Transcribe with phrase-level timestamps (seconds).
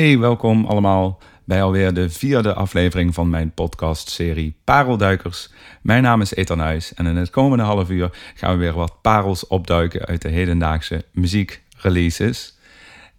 [0.00, 5.50] Hey, welkom allemaal bij alweer de vierde aflevering van mijn podcastserie Parelduikers.
[5.82, 9.00] Mijn naam is Ethan Huis en in het komende half uur gaan we weer wat
[9.02, 12.58] parels opduiken uit de hedendaagse muziekreleases.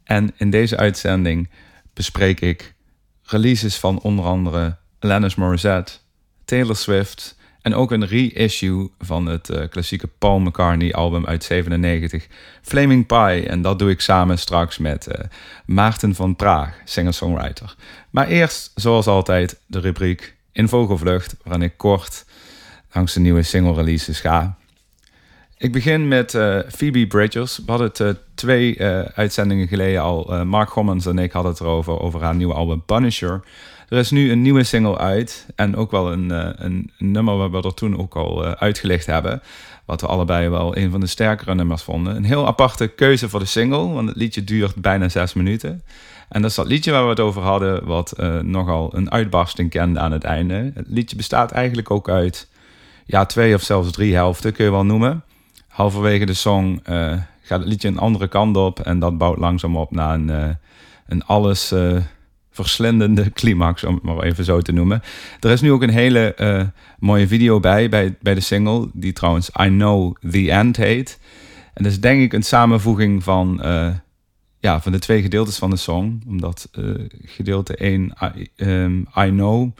[0.03, 1.49] En in deze uitzending
[1.93, 2.73] bespreek ik
[3.23, 5.93] releases van onder andere Alanis Morissette,
[6.45, 12.27] Taylor Swift en ook een reissue van het uh, klassieke Paul McCartney album uit 97,
[12.61, 13.47] Flaming Pie.
[13.47, 15.25] En dat doe ik samen straks met uh,
[15.65, 17.75] Maarten van Praag, singer-songwriter.
[18.09, 22.25] Maar eerst, zoals altijd, de rubriek In Vogelvlucht, waarin ik kort
[22.91, 24.57] langs de nieuwe single releases ga.
[25.61, 27.57] Ik begin met uh, Phoebe Bridgers.
[27.57, 28.81] We hadden het twee
[29.15, 30.45] uitzendingen geleden al.
[30.45, 33.41] Mark Gommens en ik hadden het erover, over haar nieuwe album Punisher.
[33.89, 35.47] Er is nu een nieuwe single uit.
[35.55, 36.29] En ook wel een,
[36.65, 39.41] een, nummer waar we er toen ook al uitgelicht hebben.
[39.85, 42.15] Wat we allebei wel een van de sterkere nummers vonden.
[42.15, 43.87] Een heel aparte keuze voor de single.
[43.87, 45.83] Want het liedje duurt bijna zes minuten.
[46.29, 47.85] En dat is dat liedje waar we het over hadden.
[47.85, 50.71] Wat nogal een uitbarsting kende aan het einde.
[50.73, 52.47] Het liedje bestaat eigenlijk ook uit
[53.05, 55.23] ja, twee of zelfs drie helften, kun je wel noemen.
[55.71, 56.79] Halverwege de song
[57.41, 58.79] gaat het liedje een andere kant op.
[58.79, 60.57] En dat bouwt langzaam op naar een,
[61.07, 61.73] een alles
[62.51, 65.01] verslindende climax, om het maar even zo te noemen.
[65.39, 66.63] Er is nu ook een hele uh,
[66.99, 71.19] mooie video bij, bij, de single, die trouwens I Know The End heet.
[71.73, 73.89] En dat is denk ik een samenvoeging van, uh,
[74.59, 76.21] ja, van de twee gedeeltes van de song.
[76.27, 79.71] Omdat uh, gedeelte 1 I, um, I Know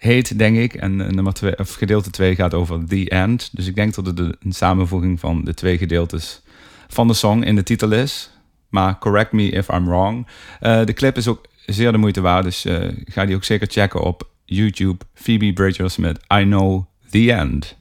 [0.00, 0.74] heet, denk ik.
[0.74, 3.48] En nummer twee, of gedeelte 2 gaat over The End.
[3.52, 6.42] Dus ik denk dat het een samenvoeging van de twee gedeeltes
[6.88, 8.30] van de song in de titel is.
[8.68, 10.26] Maar correct me if I'm wrong.
[10.60, 12.44] de clip is ook zeer de moeite waard.
[12.44, 15.04] Dus uh, ga die ook zeker checken op YouTube.
[15.14, 17.76] Phoebe Bridgers met I Know The End.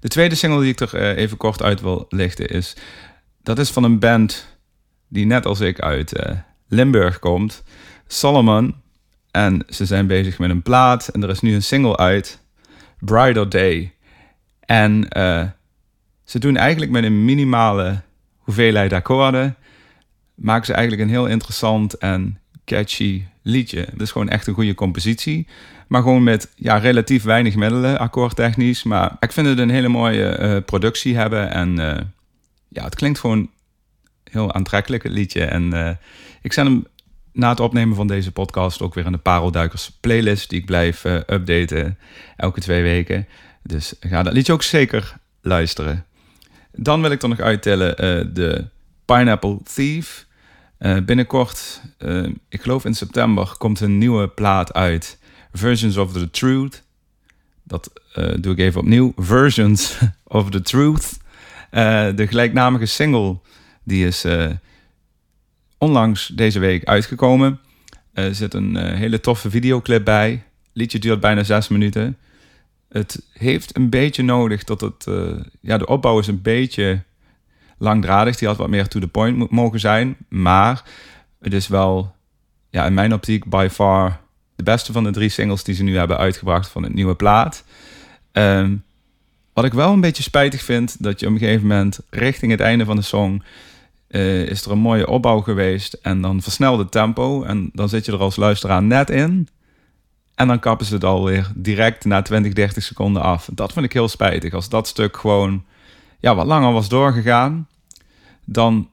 [0.00, 2.76] De tweede single die ik er even kort uit wil lichten is...
[3.42, 4.58] Dat is van een band
[5.08, 6.12] die net als ik uit
[6.68, 7.62] Limburg komt.
[8.06, 8.74] Solomon.
[9.30, 11.08] En ze zijn bezig met een plaat.
[11.08, 12.42] En er is nu een single uit.
[12.98, 13.92] Brighter Day.
[14.60, 15.08] En
[16.24, 18.00] ze doen eigenlijk met een minimale
[18.38, 19.56] hoeveelheid akkoorden...
[20.34, 23.80] maken ze eigenlijk een heel interessant en catchy liedje.
[23.80, 25.46] Het is gewoon echt een goede compositie.
[25.86, 28.82] Maar gewoon met ja, relatief weinig middelen, akkoordtechnisch.
[28.82, 31.50] Maar ik vind het een hele mooie uh, productie hebben.
[31.50, 31.96] En uh,
[32.68, 33.50] ja, het klinkt gewoon
[34.30, 35.44] heel aantrekkelijk, het liedje.
[35.44, 35.98] En
[36.42, 36.86] ik zet hem
[37.38, 40.50] na het opnemen van deze podcast ook weer de Parelduikers playlist.
[40.50, 41.98] Die ik blijf updaten
[42.36, 43.26] elke twee weken.
[43.62, 46.04] Dus ga dat liedje ook zeker luisteren.
[46.72, 47.96] Dan wil ik er nog uittellen
[48.34, 48.66] de
[49.04, 50.26] Pineapple Thief.
[50.78, 51.82] Uh, binnenkort,
[52.48, 55.18] ik geloof in september, komt een nieuwe plaat uit.
[55.52, 56.82] Versions of the Truth.
[57.62, 57.90] Dat
[58.40, 59.12] doe ik even opnieuw.
[59.34, 61.18] Versions of the Truth.
[62.16, 63.38] de gelijknamige single
[63.84, 64.24] die is
[65.78, 67.60] onlangs deze week uitgekomen.
[68.12, 70.30] Er zit een hele toffe videoclip bij.
[70.30, 72.18] Het liedje duurt bijna zes minuten.
[72.88, 75.06] Het heeft een beetje nodig dat het...
[75.60, 77.02] ja, de opbouw is een beetje
[77.78, 78.36] langdradig.
[78.36, 80.16] Die had wat meer to the point mogen zijn.
[80.28, 80.82] Maar
[81.40, 82.14] het is wel,
[82.70, 84.20] ja, in mijn optiek, by far
[84.56, 87.64] de beste van de drie singles die ze nu hebben uitgebracht van het nieuwe plaat.
[88.32, 88.76] Ehm,
[89.52, 92.60] wat ik wel een beetje spijtig vind, dat je op een gegeven moment richting het
[92.60, 93.42] einde van de song
[94.08, 98.12] uh, is er een mooie opbouw geweest en dan versnelde tempo en dan zit je
[98.12, 99.48] er als luisteraar net in.
[100.34, 103.48] En dan kappen ze het alweer direct na 20, 30 seconden af.
[103.52, 104.52] Dat vind ik heel spijtig.
[104.52, 105.64] Als dat stuk gewoon
[106.18, 107.68] ja, wat langer was doorgegaan,
[108.44, 108.88] dan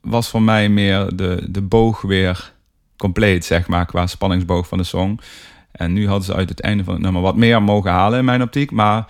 [0.00, 2.52] was voor mij meer de, de boog weer
[2.96, 5.20] compleet, zeg maar, qua spanningsboog van de song.
[5.72, 8.24] En nu hadden ze uit het einde van het nummer wat meer mogen halen in
[8.24, 8.70] mijn optiek.
[8.70, 9.06] Maar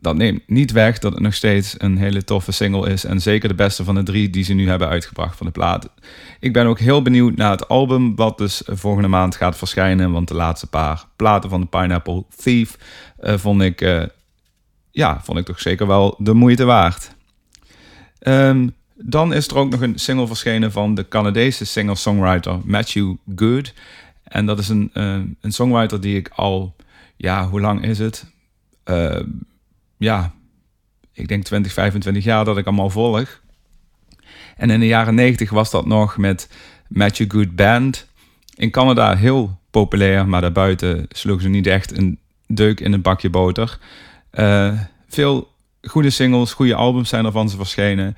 [0.00, 3.04] dat neemt niet weg dat het nog steeds een hele toffe single is.
[3.04, 5.90] En zeker de beste van de drie die ze nu hebben uitgebracht van de plaat.
[6.40, 10.12] Ik ben ook heel benieuwd naar het album, wat dus volgende maand gaat verschijnen.
[10.12, 12.78] Want de laatste paar platen van de Pineapple Thief
[13.20, 14.02] uh, vond ik uh,
[14.90, 17.14] ja, vond ik toch zeker wel de moeite waard.
[18.22, 23.72] Um, dan is er ook nog een single verschenen van de Canadese singer-songwriter Matthew Good.
[24.22, 26.76] En dat is een, uh, een songwriter die ik al,
[27.16, 28.26] ja, hoe lang is het?
[30.00, 30.32] Ja,
[31.12, 33.40] ik denk 20, 25 jaar dat ik hem al volg.
[34.56, 36.48] En in de jaren 90 was dat nog met
[36.88, 38.06] Matthew Good Band.
[38.56, 43.30] In Canada heel populair, maar daarbuiten sloegen ze niet echt een deuk in een bakje
[43.30, 43.78] boter.
[44.32, 45.52] Uh, veel
[45.82, 48.16] goede singles, goede albums zijn er van ze verschenen.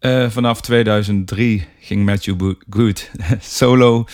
[0.00, 3.10] Uh, vanaf 2003 ging Matthew Good
[3.40, 4.04] solo.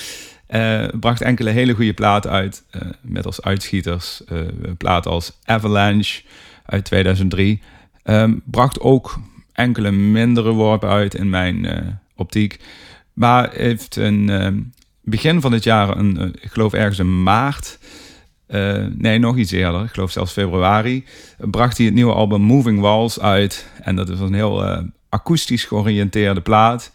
[0.48, 2.64] Uh, bracht enkele hele goede platen uit.
[3.00, 4.22] met als uitschieters
[4.76, 6.22] platen als Avalanche
[6.68, 7.50] uit 2003.
[7.52, 7.60] Um,
[8.02, 9.18] ehm, bracht ook
[9.52, 11.66] enkele mindere worpen uit in mijn
[12.16, 12.60] optiek.
[13.12, 14.60] Maar heeft een ehm,
[15.02, 17.78] begin van dit jaar, een, ik geloof ergens in maart,
[18.96, 21.04] nee, nog iets eerder, ik geloof zelfs februari,
[21.38, 23.70] bracht hij het nieuwe album Moving Walls uit.
[23.80, 26.92] En dat is een heel akoestisch georiënteerde plaat.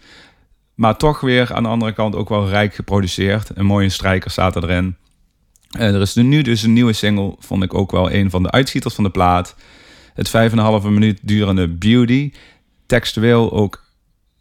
[0.76, 3.52] Maar toch weer aan de andere kant ook wel rijk geproduceerd.
[3.54, 4.96] Een mooie strijker staat erin.
[5.74, 8.52] En er is nu dus een nieuwe single, vond ik ook wel een van de
[8.52, 9.56] uitschieters van de plaat.
[10.14, 10.34] Het 5,5
[10.84, 12.32] minuut durende Beauty.
[12.86, 13.84] Textueel ook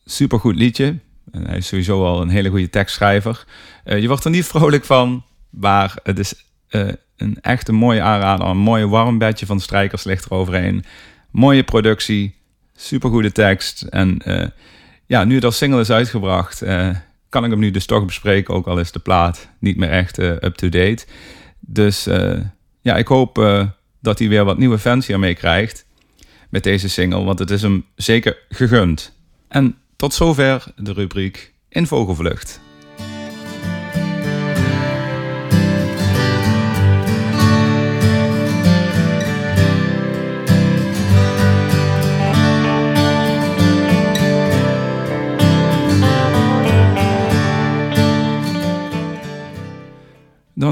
[0.04, 0.98] supergoed liedje.
[1.30, 3.44] En hij is sowieso al een hele goede tekstschrijver.
[3.84, 6.34] Uh, je wordt er niet vrolijk van, maar het is
[6.70, 8.46] uh, een echt een mooie aanrader.
[8.46, 10.84] Een mooie warm bedje van strijkers ligt er overheen.
[11.30, 12.34] Mooie productie,
[12.74, 13.82] supergoede tekst.
[13.82, 14.18] En
[15.06, 16.62] ja, nu als single is uitgebracht,
[17.32, 18.54] kan ik hem nu dus toch bespreken.
[18.54, 21.06] Ook al is de plaat niet meer echt up-to-date.
[21.60, 22.04] Dus
[22.80, 23.34] ja, ik hoop
[24.00, 25.86] dat hij weer wat nieuwe fans hiermee krijgt.
[26.48, 29.18] Met deze single, want het is hem zeker gegund.
[29.48, 32.60] En tot zover de rubriek In Vogelvlucht.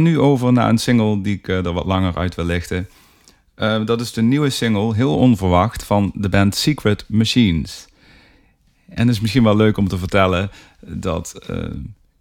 [0.01, 2.89] Nu over naar een single die ik eh, er wat langer uit wil lichten.
[3.57, 7.89] Uh, dat is de nieuwe single, heel onverwacht, van de band Secret Machines.
[8.89, 10.51] En het is misschien wel leuk om te vertellen
[10.81, 11.47] dat...
[11.51, 11.65] Uh,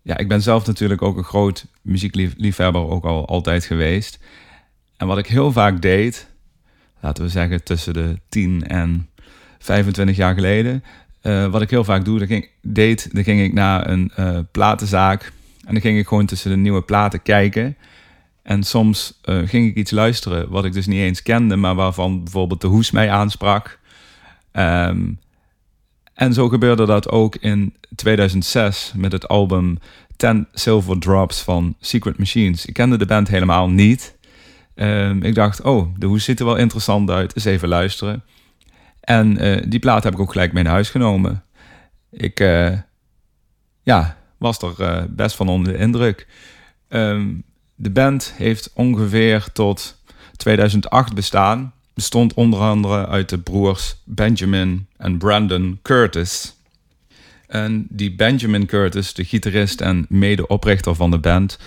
[0.02, 4.20] ja, ik ben zelf natuurlijk ook een groot muziekliefhebber, ook al altijd geweest.
[4.98, 6.28] En wat ik heel vaak deed,
[7.00, 9.10] laten we zeggen tussen de 10 en
[9.60, 10.84] 25 jaar geleden...
[11.52, 14.12] Wat ik heel vaak doe, dan ging, deed, dan ging ik naar een
[14.52, 15.32] platenzaak...
[15.70, 17.78] en dan ging ik gewoon tussen de nieuwe platen kijken...
[18.50, 22.24] En soms uh, ging ik iets luisteren wat ik dus niet eens kende, maar waarvan
[22.24, 23.80] bijvoorbeeld de hoes mij aansprak.
[24.52, 25.20] Um,
[26.14, 29.78] en zo gebeurde dat ook in 2006 met het album
[30.16, 32.66] Ten Silver Drops van Secret Machines.
[32.66, 34.18] Ik kende de band helemaal niet.
[34.76, 38.24] Um, ik dacht, oh, de hoes ziet er wel interessant uit, eens even luisteren.
[39.00, 41.44] En uh, die plaat heb ik ook gelijk mee naar huis genomen.
[42.12, 42.78] Ik uh,
[43.84, 46.28] ja, was er uh, best van onder de indruk.
[46.90, 47.44] Um,
[47.76, 50.02] de band heeft ongeveer tot
[50.38, 51.74] 2008 bestaan.
[51.94, 56.54] Bestond onder andere uit de broers Benjamin en Brandon Curtis.
[57.48, 61.60] En die Benjamin Curtis, de gitarist en medeoprichter van de band,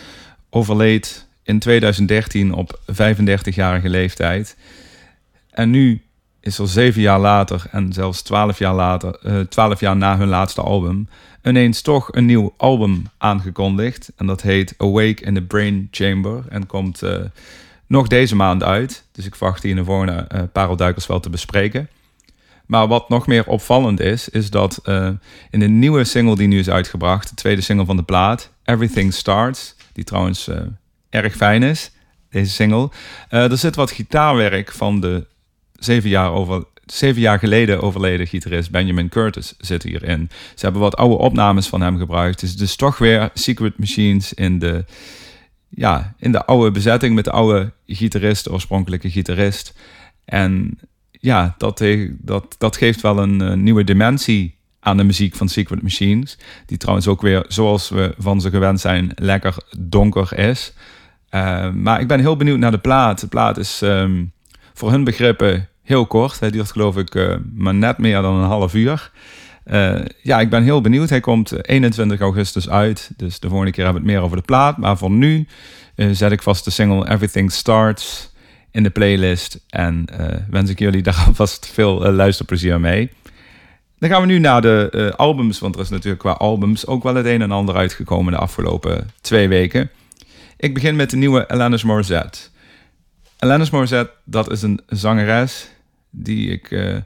[0.51, 4.57] overleed in 2013 op 35-jarige leeftijd.
[5.51, 6.03] En nu
[6.43, 10.29] is er zeven jaar later en zelfs twaalf jaar later, uh, twaalf jaar na hun
[10.29, 11.09] laatste album,
[11.43, 14.13] ineens toch een nieuw album aangekondigd.
[14.17, 17.17] En dat heet Awake in the Brain Chamber en komt uh,
[17.87, 19.05] nog deze maand uit.
[19.13, 21.89] Dus ik verwacht die in de volgende uh, Parelduikers wel te bespreken.
[22.67, 24.81] Maar wat nog meer opvallend is, is dat
[25.51, 29.15] in de nieuwe single die nu is uitgebracht, de tweede single van de plaat, Everything
[29.15, 30.51] Starts, die trouwens
[31.11, 31.91] erg fijn is,
[32.31, 32.91] deze single,
[33.29, 35.27] er zit wat gitaarwerk van de
[35.85, 40.31] zeven jaar, over, zeven jaar geleden overleden gitarist Benjamin Curtis zit hierin.
[40.55, 42.41] Ze hebben wat oude opnames van hem gebruikt.
[42.41, 44.85] Dus, dus toch weer Secret Machines in de,
[45.69, 49.75] ja, in de oude bezetting met de oude gitarist, oorspronkelijke gitarist.
[50.25, 50.79] En
[51.11, 56.39] ja, dat, dat, dat geeft wel een, nieuwe dimensie aan de muziek van Secret Machines.
[56.67, 60.73] Die trouwens ook weer, zoals we van ze gewend zijn, lekker donker is.
[61.31, 63.21] Uh, maar ik ben heel benieuwd naar de plaat.
[63.21, 64.33] De plaat is um,
[64.75, 66.41] voor hun begrippen heel kort.
[66.41, 69.11] Hij duurt geloof ik uh, maar net meer dan een half uur.
[69.67, 71.09] Uh, ja, ik ben heel benieuwd.
[71.09, 73.11] Hij komt 21 augustus uit.
[73.17, 74.77] Dus de volgende keer hebben we het meer over de plaat.
[74.77, 75.47] Maar voor nu
[75.97, 78.33] uh, zet ik vast de single Everything Starts
[78.71, 79.65] in de playlist.
[79.69, 80.05] En
[80.51, 83.11] wens ik jullie daar alvast veel luisterplezier mee.
[83.99, 85.59] Dan gaan we nu naar de albums.
[85.59, 89.11] Want er is natuurlijk qua albums ook wel het een en ander uitgekomen de afgelopen
[89.21, 89.91] twee weken.
[90.57, 92.39] Ik begin met de nieuwe Alanis Morissette.
[93.43, 95.69] Alanis Morissette, dat is een zangeres
[96.11, 96.97] die ik uh,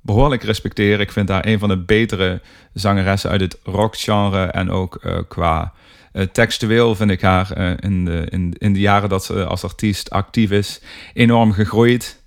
[0.00, 1.00] behoorlijk respecteer.
[1.00, 2.40] Ik vind haar een van de betere
[2.72, 4.44] zangeressen uit het rockgenre.
[4.44, 5.72] En ook uh, qua
[6.12, 10.10] uh, textueel vind ik haar in, de, in, in de jaren dat ze als artiest
[10.10, 10.80] actief is
[11.14, 12.22] enorm gegroeid.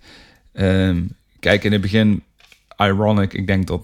[0.53, 1.01] Ehm,
[1.39, 2.23] kijk, in het begin
[2.77, 3.33] Ironic.
[3.33, 3.81] Ik denk dat,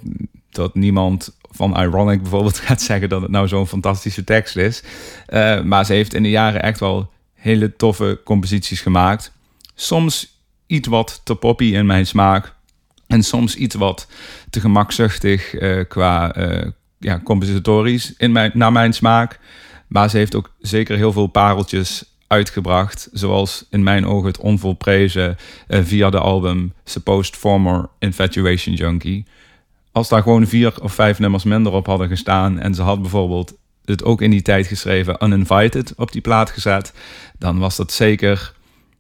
[0.49, 4.83] dat niemand van Ironic bijvoorbeeld gaat zeggen dat het nou zo'n fantastische tekst is.
[5.63, 9.33] maar ze heeft in de jaren echt wel hele toffe composities gemaakt.
[9.75, 12.53] Soms iets wat te poppy in mijn smaak.
[13.07, 14.07] En soms iets wat
[14.49, 17.21] te gemakzuchtig uh, qua uh, ja,
[18.17, 19.39] in mijn, naar mijn smaak.
[19.87, 23.09] Maar ze heeft ook zeker heel veel pareltjes uitgebracht.
[23.11, 29.25] Zoals in mijn ogen het onvolprezen uh, via de album Supposed Former Infatuation Junkie.
[29.91, 33.53] als daar gewoon vier of vijf nummers minder op hadden gestaan en ze had bijvoorbeeld
[33.85, 36.93] het ook in die tijd geschreven Uninvited op die plaat gezet,
[37.37, 38.53] dan was dat zeker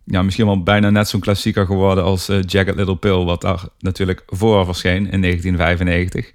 [0.05, 3.63] ja, misschien wel bijna net zo'n klassieker geworden als uh, Jagged Little Pill, wat daar
[3.79, 6.31] natuurlijk voor verscheen in 1995.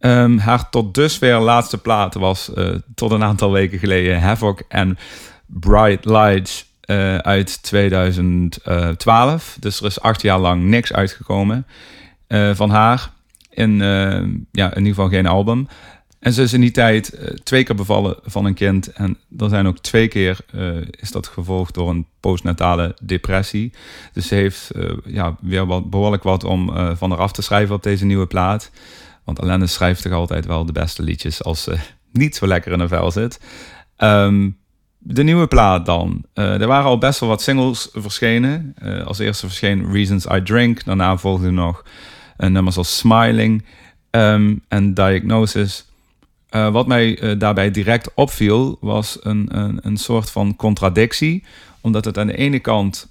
[0.00, 4.98] Um, haar tot dusver laatste plaat was uh, tot een aantal weken geleden Havoc en
[5.46, 9.56] Bright Lights uh, uit 2012.
[9.60, 11.66] Dus er is acht jaar lang niks uitgekomen
[12.52, 13.10] van haar.
[13.50, 13.78] In,
[14.52, 15.68] ja, in ieder geval geen album.
[16.22, 18.92] En ze is in die tijd twee keer bevallen van een kind.
[18.92, 20.38] En er zijn ook twee keer
[20.90, 23.72] is dat gevolgd door een postnatale depressie.
[24.12, 24.70] Dus ze heeft
[25.04, 28.70] ja, weer wat, behoorlijk wat om van eraf te schrijven op deze nieuwe plaat.
[29.24, 31.76] Want Alanis schrijft toch altijd wel de beste liedjes als ze
[32.12, 33.40] niet zo lekker in een vel zit.
[33.98, 34.58] Um,
[34.98, 36.24] de nieuwe plaat dan.
[36.34, 38.74] Er waren al best wel wat singles verschenen.
[39.04, 40.84] Als eerste verscheen Reasons I Drink.
[40.84, 41.84] Daarna volgden nog
[42.36, 43.64] nummers als Smiling
[44.10, 45.91] um, en Diagnosis.
[46.52, 51.44] Wat mij daarbij direct opviel was een, een, een, soort van contradictie.
[51.80, 53.08] Omdat het aan de ene kant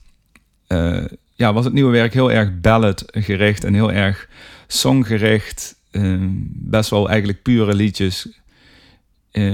[1.36, 4.30] ja, was het nieuwe werk heel erg ballad gericht en heel erg
[4.68, 5.76] songgericht.
[5.92, 8.40] Ehm, best wel eigenlijk pure liedjes.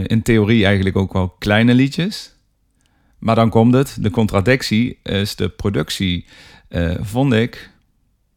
[0.04, 2.36] In theorie eigenlijk ook wel kleine liedjes.
[3.20, 3.98] Maar dan komt het.
[4.00, 6.26] De contradictie is de productie.
[7.00, 7.70] Vond ik,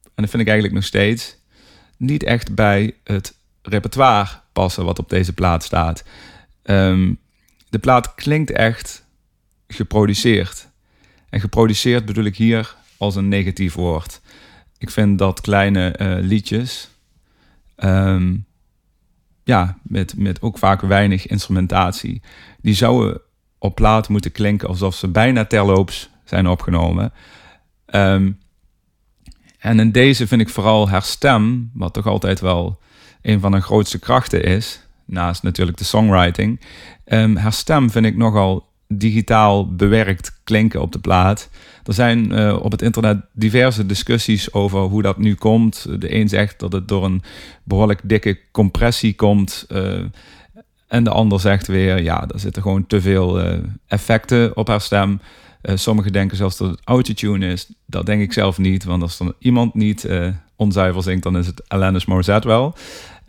[0.02, 1.36] en dat vind ik eigenlijk nog steeds,
[1.96, 4.28] niet echt bij het repertoire
[4.60, 6.04] passen wat op deze plaat staat.
[6.62, 7.18] Um,
[7.68, 9.04] de plaat klinkt echt
[9.68, 10.68] geproduceerd.
[11.30, 14.20] En geproduceerd bedoel ik hier als een negatief woord.
[14.78, 16.88] Ik vind dat kleine uh, liedjes
[17.84, 18.46] Um,
[19.44, 22.22] ja, met, met ook vaak weinig instrumentatie.
[22.60, 23.20] Die zouden
[23.58, 27.12] op plaat moeten klinken alsof ze bijna terloops zijn opgenomen.
[27.86, 28.38] Um,
[29.58, 32.80] en in deze vind ik vooral haar stem, wat toch altijd wel
[33.22, 36.60] een van de grootste krachten is, naast natuurlijk de songwriting.
[37.06, 41.50] Um, haar stem vind ik nogal digitaal bewerkt klinken op de plaat.
[41.84, 46.00] Er zijn uh, op het internet diverse discussies over hoe dat nu komt.
[46.00, 47.22] De een zegt dat het door een
[47.64, 49.66] behoorlijk dikke compressie komt.
[49.68, 50.04] Uh,
[50.86, 54.80] en de ander zegt weer, ja, er zitten gewoon te veel uh, effecten op haar
[54.80, 55.20] stem.
[55.62, 57.72] sommigen denken zelfs dat het autotune is.
[57.86, 60.08] Dat denk ik zelf niet, want als er iemand niet
[60.56, 62.74] onzuiver zingt, dan is het Alanis Morissette wel.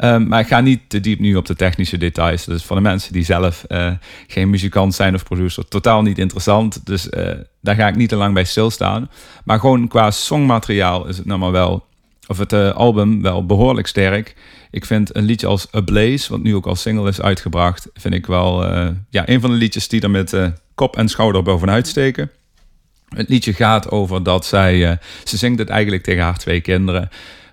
[0.03, 2.46] Um, maar ik ga niet te diep nu op de technische details.
[2.46, 3.91] Dus voor de mensen die zelf uh,
[4.27, 6.86] geen muzikant zijn of producer, totaal niet interessant.
[6.86, 9.10] Dus uh, daar ga ik niet te lang bij stilstaan.
[9.43, 11.86] Maar gewoon qua songmateriaal is het nou wel,
[12.27, 14.36] of het uh, album wel behoorlijk sterk.
[14.72, 18.13] Ik vind een liedje als A Blaze, wat nu ook als single is uitgebracht, vind
[18.13, 18.65] ik wel
[19.10, 20.36] ja, een van de liedjes die er met
[20.75, 22.31] kop en schouder bovenuit steken.
[23.10, 27.10] Het liedje gaat over dat zij, ze zingt het eigenlijk tegen haar twee kinderen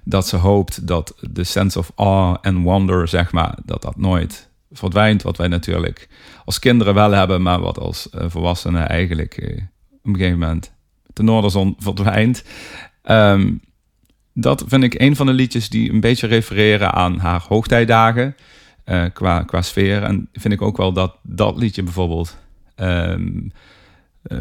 [0.09, 4.51] dat ze hoopt dat de sense of awe en wonder, zeg maar, dat dat nooit
[4.71, 5.23] verdwijnt.
[5.23, 6.09] Wat wij natuurlijk
[6.45, 9.63] als kinderen wel hebben, maar wat als uh, volwassenen eigenlijk uh,
[9.93, 10.73] op een gegeven moment
[11.13, 12.45] de noorderzon verdwijnt.
[13.11, 13.61] Um,
[14.33, 18.37] dat vind ik een van de liedjes die een beetje refereren aan haar hoogtijdagen
[18.85, 20.03] uh, qua, qua sfeer.
[20.03, 22.37] En vind ik ook wel dat dat liedje bijvoorbeeld
[22.77, 23.53] um,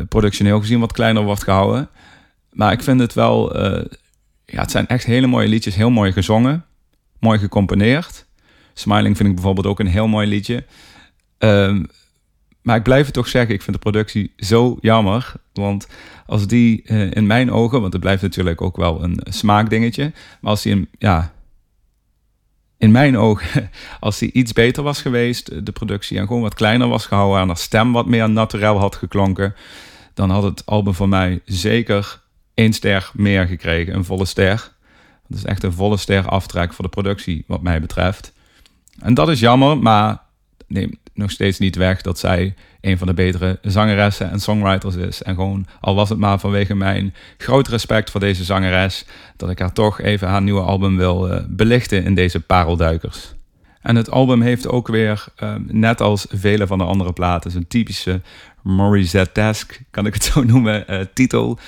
[0.10, 1.90] productioneel gezien wat kleiner wordt gehouden.
[2.52, 3.56] Maar ik vind het wel
[4.52, 6.66] ja, het zijn echt hele mooie liedjes, heel mooi gezongen,
[7.20, 8.26] mooi gecomponeerd.
[8.74, 10.66] Smiling vind ik bijvoorbeeld ook een heel mooi liedje.
[11.38, 11.88] Um,
[12.62, 15.34] maar ik blijf het toch zeggen, ik vind de productie zo jammer.
[15.54, 15.88] Want
[16.26, 20.12] als die uh, in mijn ogen, want het blijft natuurlijk ook wel een smaakdingetje.
[20.42, 21.34] Maar als die in, ja,
[22.78, 26.88] in mijn ogen, als die iets beter was geweest, de productie, en gewoon wat kleiner
[26.88, 29.56] was gehouden, en haar stem wat meer naturel had geklonken,
[30.14, 32.22] dan had het album voor mij zeker
[32.58, 34.72] één ster meer gekregen, een volle ster.
[35.28, 38.34] Dat is echt een volle ster aftrek voor de productie, wat mij betreft.
[39.00, 40.22] En dat is jammer, maar
[40.68, 45.24] neemt nog steeds niet weg dat zij een van de betere zangeressen en songwriters is.
[45.24, 49.60] En gewoon, al was het maar vanwege mijn groot respect voor deze zangeres, dat ik
[49.60, 53.36] haar toch even haar nieuwe album wil uh, belichten in deze parelduikers.
[53.82, 57.68] En het album heeft ook weer, uh, net als vele van de andere platen, een
[57.68, 58.22] typische
[58.62, 61.60] Morissette-esque, kan ik het zo noemen, uh, titel.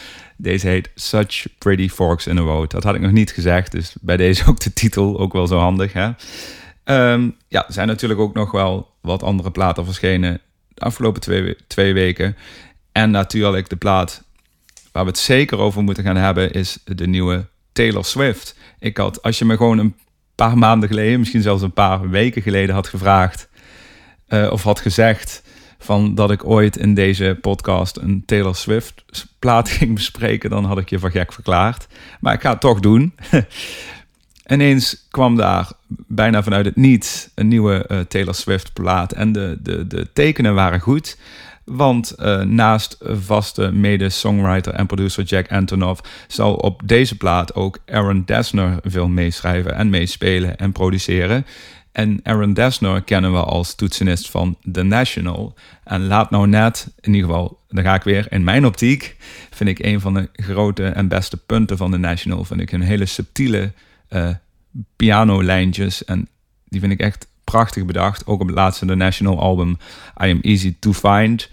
[0.41, 2.71] Deze heet Such Pretty Forks in a Road.
[2.71, 5.57] Dat had ik nog niet gezegd, dus bij deze ook de titel ook wel zo
[5.57, 5.93] handig.
[5.93, 6.11] Hè?
[7.11, 11.57] Um, ja, er zijn natuurlijk ook nog wel wat andere platen verschenen de afgelopen twee,
[11.67, 12.35] twee weken.
[12.91, 14.23] En natuurlijk de plaat
[14.91, 18.55] waar we het zeker over moeten gaan hebben is de nieuwe Taylor Swift.
[18.79, 19.95] Ik had, als je me gewoon een
[20.35, 23.49] paar maanden geleden, misschien zelfs een paar weken geleden had gevraagd
[24.27, 25.43] uh, of had gezegd
[25.79, 29.03] van dat ik ooit in deze podcast een Taylor Swift
[29.39, 31.87] plaat ging bespreken, dan had ik je van gek verklaard.
[32.19, 33.13] Maar ik ga het toch doen.
[34.47, 35.71] ineens kwam daar
[36.07, 39.11] bijna vanuit het niets een nieuwe uh, Taylor Swift plaat.
[39.11, 41.17] En de, de, de tekenen waren goed.
[41.63, 48.23] Want uh, naast vaste mede-songwriter en producer Jack Antonoff zal op deze plaat ook Aaron
[48.25, 51.45] Dessner veel meeschrijven en meespelen en produceren.
[51.91, 55.55] En Aaron Dessner kennen we als toetsenist van The National.
[55.83, 59.15] En laat nou net, in ieder geval, dan ga ik weer in mijn optiek,
[59.49, 62.43] vind ik een van de grote en beste punten van The National.
[62.43, 63.71] Vind ik een hele subtiele
[64.09, 64.29] uh,
[64.95, 66.05] pianolijntjes.
[66.05, 66.27] En
[66.65, 68.27] die vind ik echt prachtig bedacht.
[68.27, 69.77] Ook op het laatste The National album
[70.23, 71.49] I Am Easy to Find.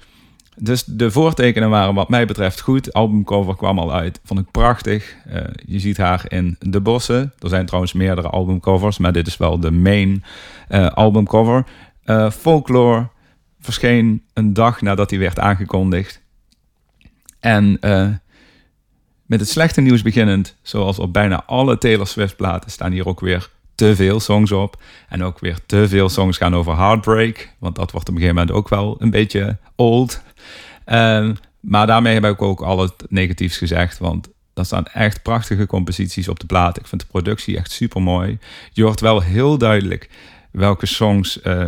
[0.59, 2.93] Dus de voortekenen waren wat mij betreft goed.
[2.93, 5.17] Albumcover kwam al uit, vond ik prachtig.
[5.29, 7.33] Uh, je ziet haar in De Bossen.
[7.39, 10.25] Er zijn trouwens meerdere albumcovers, maar dit is wel de main
[10.69, 11.65] uh, albumcover.
[12.05, 13.09] Uh, Folklore
[13.61, 16.25] verscheen een dag nadat hij werd aangekondigd.
[17.41, 17.79] En
[19.27, 23.21] met het slechte nieuws beginnend, zoals op bijna alle Taylor Swift platen, staan hier ook
[23.21, 24.83] weer te veel songs op.
[25.09, 27.51] En ook weer te veel songs gaan over heartbreak.
[27.59, 30.23] Want dat wordt op een gegeven moment ook wel een beetje old.
[30.85, 33.99] Ehm, maar daarmee heb ik ook al het negatiefs gezegd.
[33.99, 36.79] Want er staan echt prachtige composities op de plaat.
[36.79, 38.39] Ik vind de productie echt super mooi.
[38.73, 40.09] Je hoort wel heel duidelijk
[40.51, 41.65] welke songs uh,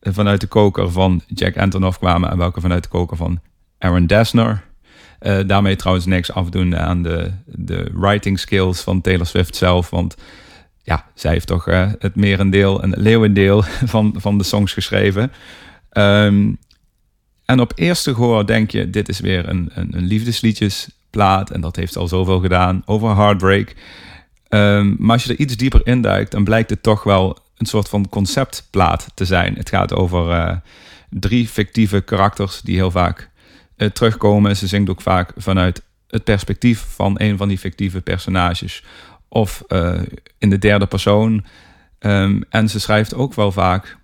[0.00, 2.30] vanuit de koker van Jack Antonoff kwamen.
[2.30, 3.40] En welke vanuit de koker van
[3.78, 4.64] Aaron Dessner.
[5.20, 9.90] Uh, daarmee trouwens niks afdoen aan de, de writing skills van Taylor Swift zelf.
[9.90, 10.16] Want
[10.86, 13.62] ja, zij heeft toch uh, het merendeel en leeuwendeel
[13.94, 15.32] van, van de songs geschreven.
[15.92, 16.58] Um,
[17.44, 21.50] en op eerste gehoor denk je, dit is weer een, een, een liefdesliedjesplaat.
[21.50, 23.74] En dat heeft al zoveel gedaan over Heartbreak.
[24.48, 27.88] Um, maar als je er iets dieper induikt, dan blijkt het toch wel een soort
[27.88, 29.54] van conceptplaat te zijn.
[29.54, 30.56] Het gaat over uh,
[31.10, 33.30] drie fictieve karakters die heel vaak
[33.76, 34.56] uh, terugkomen.
[34.56, 38.82] Ze zingt ook vaak vanuit het perspectief van een van die fictieve personages.
[39.36, 40.00] Of uh,
[40.38, 41.44] in de derde persoon.
[41.98, 43.96] Um, en ze schrijft ook wel vaak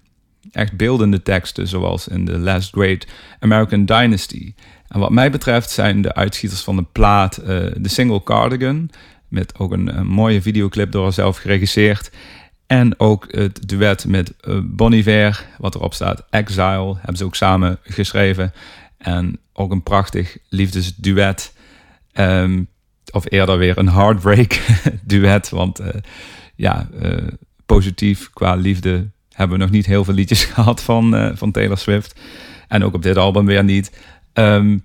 [0.51, 3.07] echt beeldende teksten, zoals in The Last Great
[3.39, 4.55] American Dynasty.
[4.89, 8.91] En wat mij betreft zijn de uitschieters van de plaat de single Cardigan,
[9.29, 12.11] met ook een, een, mooie videoclip door haarzelf geregisseerd.
[12.67, 17.79] En ook het duet met Bon Iver, wat erop staat, Exile, hebben ze ook samen
[17.83, 18.53] geschreven.
[18.99, 21.53] En ook een prachtig liefdesduet.
[22.15, 22.69] Um,
[23.13, 24.61] of eerder weer een heartbreak
[25.05, 25.87] duet, want uh,
[26.55, 26.89] ja,
[27.67, 31.79] positief qua liefde hebben we nog niet heel veel liedjes gehad van, uh, van Taylor
[31.79, 32.21] Swift.
[32.69, 33.99] En ook op dit album weer niet.
[34.33, 34.85] Um,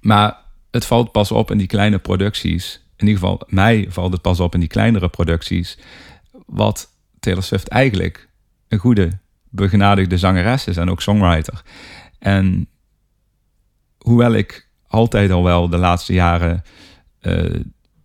[0.00, 0.36] maar
[0.70, 2.80] het valt pas op in die kleine producties.
[2.96, 5.78] In ieder geval, mij valt het pas op in die kleinere producties.
[6.46, 6.88] Wat
[7.20, 8.28] Taylor Swift eigenlijk
[8.68, 9.10] een goede,
[9.48, 11.62] begenadigde zangeres is en ook songwriter.
[12.18, 12.68] En
[13.98, 16.62] hoewel ik altijd al wel de laatste jaren
[17.22, 17.60] uh,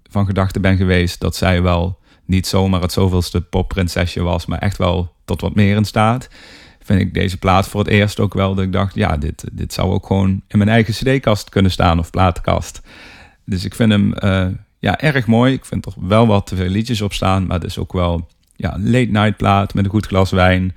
[0.09, 4.77] van gedachten ben geweest dat zij wel niet zomaar het zoveelste popprinsesje was, maar echt
[4.77, 6.29] wel tot wat meer in staat.
[6.79, 9.73] Vind ik deze plaat voor het eerst ook wel dat ik dacht, ja, dit, dit
[9.73, 12.81] zou ook gewoon in mijn eigen cd-kast kunnen staan of platenkast.
[13.45, 14.47] Dus ik vind hem uh,
[14.79, 15.53] ja, erg mooi.
[15.53, 18.27] Ik vind er wel wat te veel liedjes op staan, maar het is ook wel
[18.55, 20.75] ja, late night plaat met een goed glas wijn.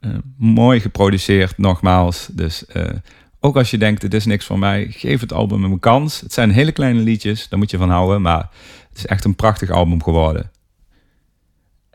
[0.00, 2.28] Uh, mooi geproduceerd, nogmaals.
[2.32, 2.64] Dus
[3.44, 6.20] ook als je denkt, dit is niks voor mij, geef het album een kans.
[6.20, 8.48] Het zijn hele kleine liedjes, daar moet je van houden, maar
[8.88, 10.50] het is echt een prachtig album geworden.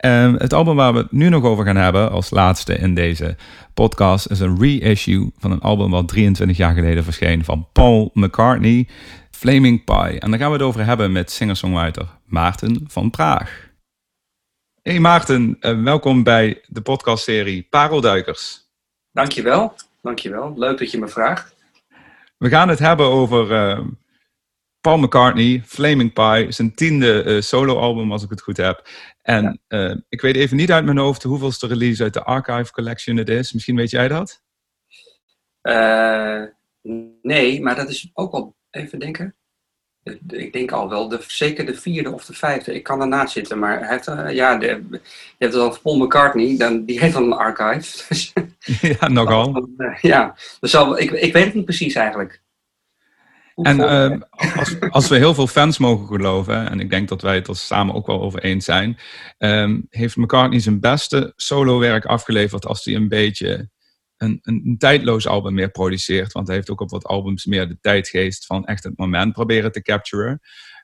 [0.05, 3.35] Um, het album waar we het nu nog over gaan hebben, als laatste in deze
[3.73, 8.87] podcast, is een reissue van een album wat 23 jaar geleden verscheen van Paul McCartney,
[9.31, 10.19] Flaming Pie.
[10.19, 13.69] En daar gaan we het over hebben met singer-songwriter Maarten van Praag.
[14.81, 18.69] Hey Maarten, uh, welkom bij de podcastserie Parelduikers.
[19.11, 19.73] Dankjewel,
[20.07, 20.53] dankjewel.
[20.57, 21.55] Leuk dat je me vraagt.
[22.37, 23.87] We gaan het hebben over uh,
[24.81, 28.87] Paul McCartney, Flaming Pie, zijn tiende uh, soloalbum als ik het goed heb.
[29.21, 29.89] En ja.
[29.89, 33.29] uh, ik weet even niet uit mijn hoofd hoeveelste release uit de Archive Collection het
[33.29, 33.53] is.
[33.53, 34.41] Misschien weet jij dat?
[37.21, 39.35] Nee, maar dat is ook wel even denken.
[40.27, 42.73] Ik denk al wel, de, zeker de vierde of de vijfde.
[42.73, 44.99] Ik kan ernaast zitten, maar hij heeft, uh, ja, de, je
[45.37, 48.15] hebt het al Paul McCartney, dan, die heeft al een archive.
[48.99, 49.67] ja, nogal.
[50.01, 52.41] ja, dus al, ik, ik weet het niet precies eigenlijk.
[53.61, 54.21] En uh,
[54.57, 57.55] als, als, we heel veel fans mogen geloven, en ik denk dat wij het er
[57.55, 58.97] samen ook wel over eens zijn,
[59.37, 63.69] um, heeft McCartney zijn beste solo-werk afgeleverd als hij een beetje
[64.17, 66.31] een, een, tijdloos album meer produceert.
[66.31, 69.71] Want hij heeft ook op wat albums meer de tijdgeest van echt het moment proberen
[69.71, 70.39] te capturen.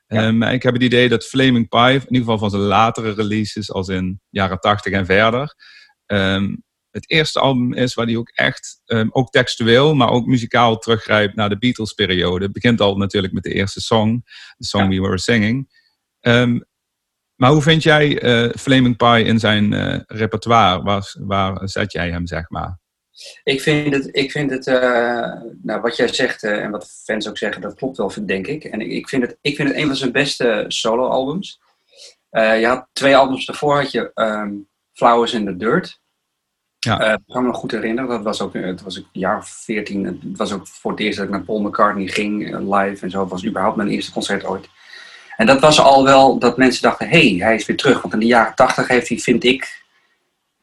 [0.06, 0.26] Ja.
[0.26, 3.72] Um, ik heb het idee dat Flaming Pie, in ieder geval van zijn latere releases,
[3.72, 5.54] als in jaren 80 en verder,
[6.06, 10.78] um, het eerste album is waar hij ook echt, um, ook textueel, maar ook muzikaal
[10.78, 12.44] teruggrijpt naar de Beatles-periode.
[12.44, 14.22] Het begint al natuurlijk met de eerste song,
[14.56, 15.00] de song ja.
[15.00, 15.82] We Were Singing.
[17.34, 18.20] Maar hoe vind jij
[18.58, 19.74] Flaming Pie in zijn
[20.06, 20.82] repertoire?
[20.82, 22.78] Waar, waar zet jij hem, zeg maar?
[23.44, 24.66] Ik vind het, ik vind het
[25.62, 28.64] nou, wat jij zegt en wat fans ook zeggen, dat klopt wel, denk ik.
[28.64, 31.60] En ik vind het, ik vind het een van zijn beste solo-albums.
[32.30, 36.02] je had twee albums daarvoor, had je um, Flowers in the Dirt.
[36.84, 37.12] Ja.
[37.12, 40.04] Ik kan me nog goed herinneren, dat was ook, het was een jaar of veertien.
[40.04, 43.10] Het was ook voor het eerst dat ik naar Paul McCartney ging, eh, live en
[43.10, 43.20] zo.
[43.20, 44.68] Het was überhaupt mijn eerste concert ooit.
[45.36, 48.02] En dat was al wel dat mensen dachten, hé, hey, hij is weer terug.
[48.02, 49.83] Want in de jaren tachtig heeft hij, vind ik,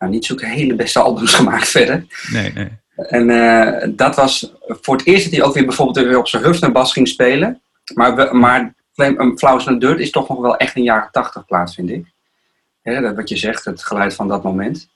[0.02, 2.06] nou, niet zulke hele beste albums gemaakt verder.
[2.32, 2.80] Nee, nee.
[2.96, 6.44] En uh, dat was voor het eerst dat hij ook weer bijvoorbeeld weer op zijn
[6.44, 7.62] Hufner-bas ging spelen.
[7.94, 8.74] Maar, maar
[9.36, 12.06] Flowers and Dirt is toch nog wel echt een jaren tachtig plaats, vind ik.
[12.84, 14.90] Ja, wat je zegt, het geluid van dat moment.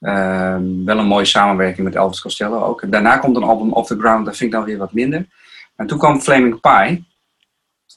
[0.00, 2.90] Ehm, wel een mooie samenwerking met Elvis Costello ook.
[2.90, 5.26] Daarna komt een album Off the Ground, dat vind ik dan weer wat minder.
[5.76, 7.04] En toen kwam Flaming Pie.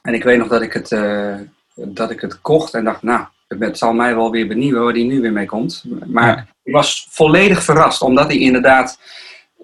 [0.01, 1.35] En ik weet nog dat ik het, uh,
[1.75, 5.05] dat ik het kocht en dacht, nou, het zal mij wel weer benieuwen waar die
[5.05, 5.83] nu weer mee komt.
[6.05, 8.99] Maar ik was volledig verrast, omdat hij inderdaad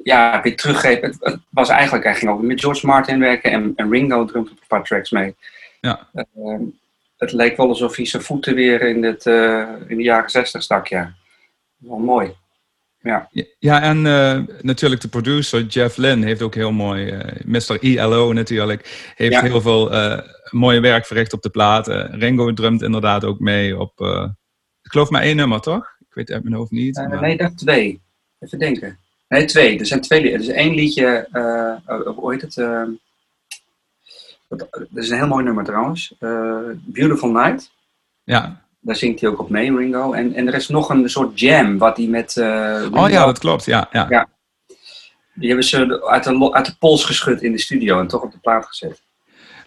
[0.04, 1.02] ja, weer teruggeeft.
[1.02, 4.58] Het, was eigenlijk, hij ging ook met George Martin werken en, en Ringo drumt op
[4.58, 5.36] een paar tracks mee.
[5.82, 6.08] Ja.
[6.14, 6.60] Uh,
[7.18, 10.64] het leek wel alsof hij zijn voeten weer in, het, uh, in de jaren zestig
[10.64, 11.14] stak, ja
[11.82, 12.36] wel mooi.
[13.04, 17.84] Ja, ja en uh, natuurlijk de producer Jeff Lynne heeft ook heel mooi, uh, Mr.
[17.84, 21.88] ELO natuurlijk, heeft heel veel uh, mooie werk verricht op de plaat.
[22.12, 24.00] Ringo drumt inderdaad ook mee op,
[24.82, 25.96] ik geloof maar één nummer toch?
[26.00, 26.96] Ik weet het uit mijn hoofd niet.
[26.96, 27.22] Maar...
[27.22, 28.02] Nee, dat twee.
[28.40, 28.98] Even denken.
[29.28, 29.80] Nee, twee.
[29.80, 30.32] Er zijn twee.
[30.32, 31.28] Er is één liedje,
[32.16, 32.56] hoe heet het?
[34.48, 36.16] dat is een heel mooi nummer trouwens.
[36.86, 37.72] Beautiful Night.
[38.24, 38.66] Ja.
[38.82, 40.14] Daar zingt hij ook op mee, Ringo.
[40.14, 42.36] En, en er is nog een soort jam wat hij met.
[42.36, 43.66] Uh, oh ja, dat klopt.
[43.66, 44.06] Ja, ja.
[44.10, 44.30] ja.
[45.34, 48.32] Die hebben ze uit de, uit de pols geschud in de studio en toch op
[48.32, 49.02] de plaat gezet.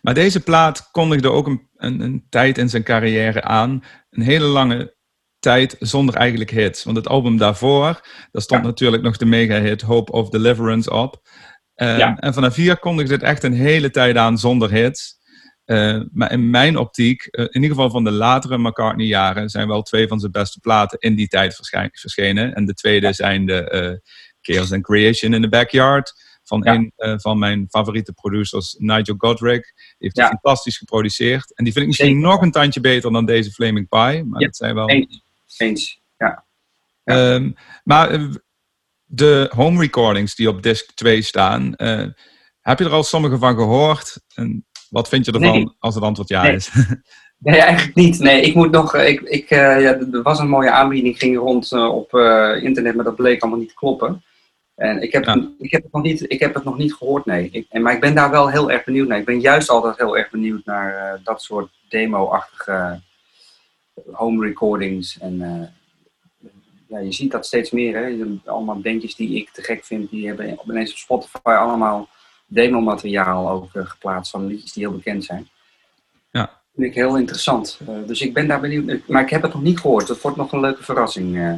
[0.02, 3.84] Maar deze plaat kondigde ook een, een, een tijd in zijn carrière aan.
[4.10, 4.94] Een hele lange
[5.38, 6.84] tijd zonder eigenlijk hits.
[6.84, 8.00] Want het album daarvoor,
[8.30, 11.20] daar stond natuurlijk nog de mega-hit Hope of Deliverance op.
[11.74, 12.16] Um, ja.
[12.18, 15.16] En vanaf hier kondigde het echt een hele tijd aan zonder hits.
[15.66, 19.82] Uh, maar in mijn optiek, uh, in ieder geval van de latere McCartney-jaren, zijn wel
[19.82, 21.54] twee van zijn beste platen in die tijd
[21.92, 22.54] verschenen.
[22.54, 26.22] En de tweede zijn de uh, Chaos and Creation in the Backyard.
[26.42, 26.74] Van ja.
[26.96, 29.62] een van mijn favoriete producers, Nigel Godrich.
[29.62, 30.28] Die heeft ja.
[30.28, 31.54] fantastisch geproduceerd.
[31.54, 34.24] En die vind ik misschien nog een tandje beter dan deze Flaming Pie.
[34.24, 34.88] Maar dat zijn wel...
[34.88, 35.22] Eens,
[35.56, 36.00] Eens.
[36.16, 36.44] ja.
[37.04, 38.28] Um, maar
[39.04, 41.72] de home recordings die op disc 2 staan,
[42.60, 44.20] heb je er al sommige van gehoord?
[44.34, 46.70] En wat vind je ervan als het antwoord ja is?
[47.38, 48.18] Nee, eigenlijk niet.
[48.18, 48.94] Nee, ik moet nog.
[48.94, 52.94] Ik, ik, uh, ja, er was een mooie aanbieding, ging rond uh, op uh, internet,
[52.94, 54.24] maar dat bleek allemaal niet te kloppen.
[54.74, 55.48] En ik heb, ja.
[55.58, 57.48] ik heb, het, nog niet, ik heb het nog niet gehoord, nee.
[57.52, 59.18] Ik, en, maar ik ben daar wel heel erg benieuwd naar.
[59.18, 63.00] Ik ben juist altijd heel erg benieuwd naar dat soort demo-achtige
[64.12, 65.18] home recordings.
[65.18, 65.38] En
[66.88, 67.96] ja, je ziet dat steeds meer.
[67.96, 68.26] Hè?
[68.44, 72.08] Allemaal bandjes die ik te gek vind, die hebben ineens op Spotify allemaal
[72.54, 75.48] demo-materiaal ook uh, geplaatst van liedjes die heel bekend zijn.
[76.30, 76.62] Ja.
[76.74, 77.80] Vind ik heel interessant.
[77.88, 79.08] Uh, dus ik ben daar benieuwd.
[79.08, 80.06] Maar ik heb het nog niet gehoord.
[80.06, 81.52] Dat wordt nog een leuke verrassing, uh,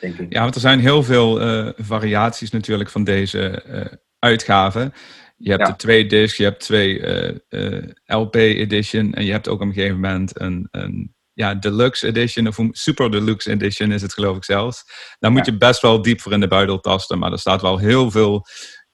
[0.00, 0.32] denk ik.
[0.32, 1.40] Ja, want er zijn heel veel
[1.76, 3.62] variaties natuurlijk van deze
[4.18, 4.92] uitgaven.
[5.36, 5.70] Je hebt ja.
[5.70, 7.02] de twee discs, je hebt twee
[8.04, 12.46] LP edition en je hebt ook op een gegeven moment een, een ja, deluxe edition
[12.46, 14.84] of super deluxe edition is het geloof ik zelfs.
[15.18, 15.52] Daar moet ja.
[15.52, 18.46] je best wel diep voor in de buidel tasten, maar er staat wel heel veel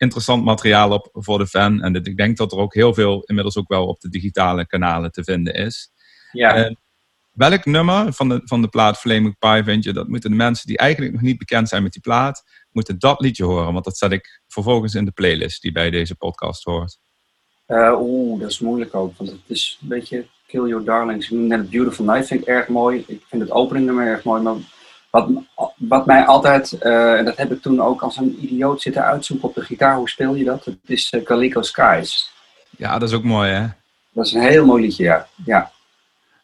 [0.03, 1.83] interessant materiaal op voor de fan.
[1.83, 5.13] En ik denk dat er ook heel veel inmiddels ook wel op de digitale kanalen
[5.13, 5.91] te vinden is.
[6.33, 6.69] Ja.
[6.69, 6.75] Uh,
[7.33, 9.93] welk nummer van de, van de plaat Flaming Pie vind je?
[9.93, 13.21] Dat moeten de mensen die eigenlijk nog niet bekend zijn met die plaat, moeten dat
[13.21, 13.73] liedje horen.
[13.73, 16.99] Want dat zet ik vervolgens in de playlist die bij deze podcast hoort.
[17.69, 19.17] Uh, Oeh, dat is moeilijk ook.
[19.17, 21.31] Want het is een beetje Kill Your Darlings.
[21.31, 23.05] Net Beautiful Night vind ik erg mooi.
[23.07, 24.43] Ik vind het openingnummer erg mooi.
[24.43, 24.55] Maar
[25.13, 25.29] wat,
[25.77, 29.49] wat mij altijd, uh, en dat heb ik toen ook als een idioot zitten uitzoeken
[29.49, 30.65] op de gitaar, hoe speel je dat?
[30.65, 32.33] Het is uh, Calico Skies.
[32.71, 33.67] Ja, dat is ook mooi hè?
[34.13, 35.27] Dat is een heel mooi liedje, ja.
[35.45, 35.71] ja.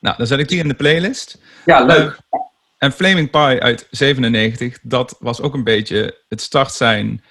[0.01, 1.39] Nou, dan zet ik die in de playlist.
[1.65, 2.19] Ja, leuk.
[2.31, 2.41] Uh,
[2.79, 7.25] en Flaming Pie uit 97, dat was ook een beetje het start zijn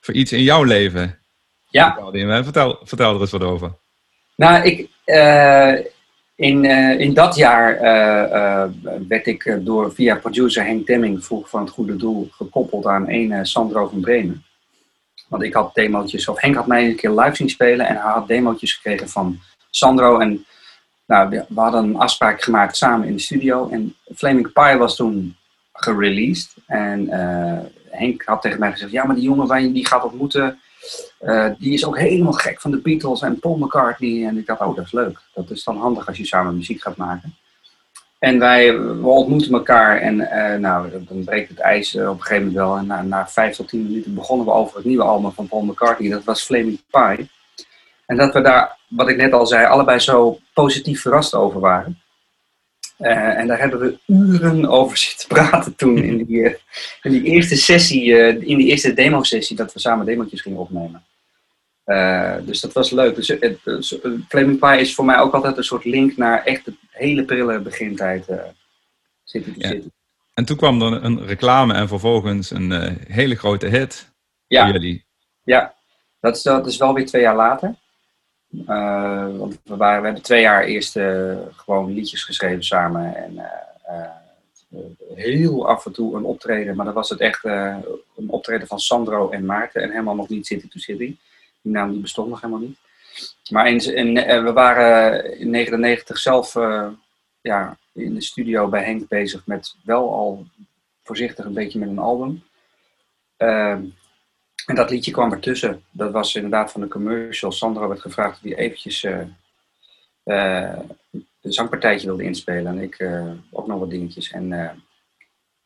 [0.00, 1.18] voor iets in jouw leven.
[1.68, 1.98] Ja.
[2.42, 3.72] Vertel, vertel er eens wat over.
[4.36, 4.90] Nou, ik,
[6.36, 8.64] in, uh, in dat jaar uh, uh,
[9.08, 13.46] werd ik door via producer Henk Demming vroeg van het Goede Doel gekoppeld aan een
[13.46, 14.44] Sandro van Bremen.
[15.28, 18.12] Want ik had demootjes, of Henk had mij een keer live zien spelen en hij
[18.12, 19.38] had demootjes gekregen van
[19.70, 20.18] Sandro.
[20.18, 20.46] En
[21.06, 23.68] nou, we, hadden een afspraak gemaakt samen in de studio.
[23.68, 25.36] En Flaming Pie was toen
[25.72, 26.54] gereleased.
[26.66, 27.08] En
[27.90, 30.58] Henk had tegen mij gezegd, ja maar die jongen die gaat ontmoeten,
[31.20, 34.26] uh, die is ook helemaal gek van de Beatles en Paul McCartney.
[34.26, 35.20] En ik dacht, oh, dat is leuk.
[35.34, 37.34] Dat is dan handig als je samen muziek gaat maken.
[38.18, 42.54] En wij ontmoeten elkaar en uh, nou, dan breekt het ijs op een gegeven moment
[42.54, 42.76] wel.
[42.76, 45.62] En na, na vijf tot tien minuten begonnen we over het nieuwe album van Paul
[45.62, 46.10] McCartney.
[46.10, 47.30] Dat was Flaming Pie.
[48.06, 52.00] En dat we daar, wat ik net al zei, allebei zo positief verrast over waren.
[52.98, 56.56] Uh, en daar hebben we uren over zitten praten toen in die,
[57.02, 61.04] in die eerste sessie, uh, in die eerste demo-sessie, dat we samen demo's gingen opnemen.
[62.46, 63.14] Dus dat was leuk.
[63.14, 63.58] Dus het,
[64.28, 67.60] Flaming Pie is voor mij ook altijd een soort link naar echt de hele prille
[67.60, 68.26] begintijd
[69.24, 69.68] zitten ja.
[69.68, 69.92] zitten.
[70.34, 74.12] En toen kwam er een reclame en vervolgens een hele grote hit
[74.46, 74.70] ja.
[74.70, 75.04] jullie.
[75.42, 75.74] Ja,
[76.20, 77.74] dat is, dat is wel weer twee jaar later.
[78.68, 83.16] Uh, want we, waren, we hebben twee jaar eerst uh, gewoon liedjes geschreven samen.
[83.16, 83.32] En
[83.88, 86.76] uh, heel af en toe een optreden.
[86.76, 89.82] Maar dan was het echt een optreden van Sandro en Maarten.
[89.82, 91.16] En helemaal nog niet City to City.
[91.62, 92.78] Die naam die bestond nog helemaal niet.
[93.50, 93.64] Maar
[94.44, 96.54] we waren in 1999 zelf
[97.40, 100.46] ja, in de studio bij Henk bezig met wel al
[101.02, 102.42] voorzichtig een beetje met een album.
[104.66, 105.82] En dat liedje kwam ertussen.
[105.90, 107.52] Dat was inderdaad van de commercial.
[107.52, 109.20] Sandro werd gevraagd of hij eventjes uh,
[110.24, 110.78] uh,
[111.42, 112.66] een zangpartijtje wilde inspelen.
[112.66, 114.30] En ik uh, ook nog wat dingetjes.
[114.30, 114.48] En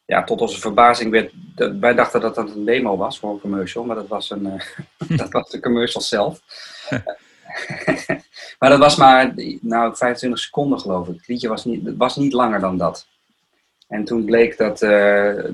[0.05, 1.33] ja, tot onze verbazing werd...
[1.55, 3.85] Dat, wij dachten dat dat een demo was voor een commercial.
[3.85, 4.63] Maar dat was, een,
[5.17, 6.41] dat was de commercial zelf.
[8.59, 11.15] maar dat was maar nou, 25 seconden geloof ik.
[11.15, 13.07] Het liedje was niet, was niet langer dan dat.
[13.91, 14.91] En toen bleek dat uh,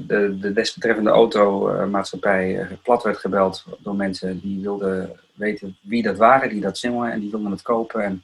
[0.07, 6.17] de, de desbetreffende automaatschappij uh, plat werd gebeld door mensen die wilden weten wie dat
[6.17, 8.03] waren, die dat zongen en die wilden het kopen.
[8.03, 8.23] En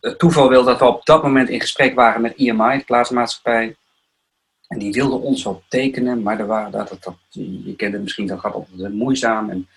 [0.00, 3.76] het toeval wil dat we op dat moment in gesprek waren met IMI, de plaatsmaatschappij.
[4.68, 8.02] En die wilden ons wel tekenen, maar er waren, dat, dat, dat, je kent het
[8.02, 9.50] misschien, dat gaat altijd moeizaam.
[9.50, 9.68] En,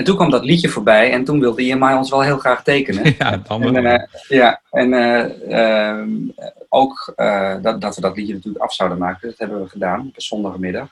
[0.00, 3.14] en toen kwam dat liedje voorbij en toen wilde IMI ons wel heel graag tekenen.
[3.18, 4.92] Ja, dan en, uh, ja, en
[5.48, 9.28] uh, ook uh, dat, dat we dat liedje natuurlijk af zouden maken.
[9.28, 10.88] Dat hebben we gedaan op een zondagmiddag.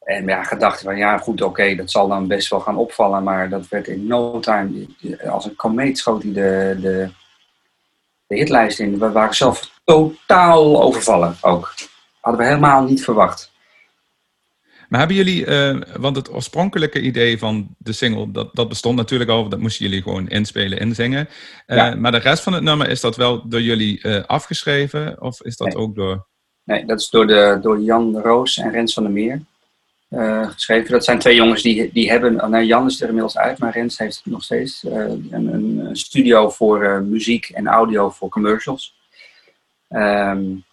[0.00, 3.22] En ja, gedacht van ja, goed, oké, okay, dat zal dan best wel gaan opvallen.
[3.22, 4.86] Maar dat werd in no time,
[5.28, 7.10] als een komeet schoot hij de, de,
[8.26, 8.98] de hitlijst in.
[8.98, 11.74] We waren zelf totaal overvallen ook.
[12.20, 13.49] Hadden we helemaal niet verwacht.
[14.90, 19.30] Maar hebben jullie, uh, want het oorspronkelijke idee van de single, dat, dat bestond natuurlijk
[19.30, 21.28] al, dat moesten jullie gewoon inspelen, inzingen.
[21.66, 21.94] Uh, ja.
[21.94, 25.56] Maar de rest van het nummer, is dat wel door jullie uh, afgeschreven of is
[25.56, 25.76] dat nee.
[25.76, 26.26] ook door...
[26.64, 29.42] Nee, dat is door, de, door Jan Roos en Rens van der Meer
[30.52, 30.90] geschreven.
[30.90, 33.98] Dat zijn twee jongens die, die hebben, nou Jan is er inmiddels uit, maar Rens
[33.98, 38.94] heeft nog steeds een, een, studio voor muziek en audio voor commercials.
[39.88, 40.64] Um,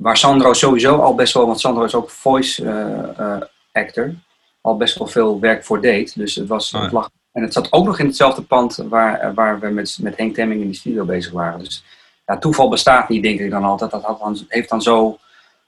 [0.00, 4.14] Waar Sandro sowieso al best wel, want Sandro is ook voice uh, uh, actor,
[4.60, 6.16] al best wel veel werk voor deed.
[6.16, 6.84] Dus het was, Oh ja.
[6.84, 10.16] het lag, en het zat ook nog in hetzelfde pand waar, waar we met, met
[10.16, 11.58] Henk Temming in die studio bezig waren.
[11.58, 11.84] Dus
[12.26, 13.90] ja, toeval bestaat niet, denk ik dan altijd.
[13.90, 15.18] Dat had dan, heeft dan zo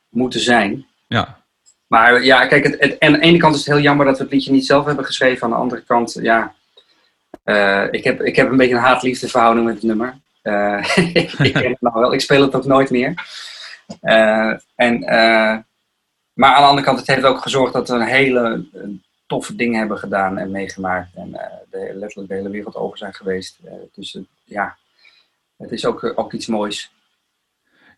[0.09, 0.87] moeten zijn.
[1.07, 1.39] Ja,
[1.87, 4.23] Maar ja, kijk, het, het, aan de ene kant is het heel jammer dat we
[4.23, 5.45] het liedje niet zelf hebben geschreven.
[5.45, 6.55] Aan de andere kant, ja,
[7.45, 10.21] uh, ik, heb, ik heb een beetje een haat-liefde verhouding met het nummer.
[10.43, 10.97] Uh,
[11.49, 13.15] ik ken het nou wel, ik speel het ook nooit meer.
[14.03, 15.59] Uh, en, uh,
[16.33, 18.83] maar aan de andere kant, het heeft ook gezorgd dat we een hele uh,
[19.27, 21.15] toffe dingen hebben gedaan en meegemaakt.
[21.15, 21.31] En
[21.71, 23.59] letterlijk de hele wereld over zijn geweest.
[23.95, 24.77] dus ja,
[25.57, 26.91] het is ook, ook iets moois.